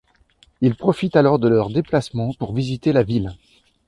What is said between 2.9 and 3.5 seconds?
la ville.